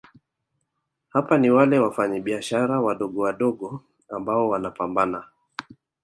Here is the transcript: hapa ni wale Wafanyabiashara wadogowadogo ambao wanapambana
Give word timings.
hapa 1.09 1.37
ni 1.37 1.49
wale 1.49 1.79
Wafanyabiashara 1.79 2.81
wadogowadogo 2.81 3.83
ambao 4.09 4.49
wanapambana 4.49 5.27